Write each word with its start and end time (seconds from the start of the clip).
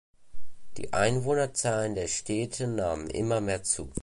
Die 0.77 0.93
Einwohnerzahlen 0.93 1.93
der 1.93 2.07
Städte 2.07 2.65
nahmen 2.65 3.07
immer 3.11 3.39
mehr 3.39 3.61
zu. 3.61 3.91